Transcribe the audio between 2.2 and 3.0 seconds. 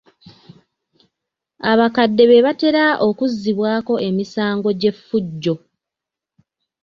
be batera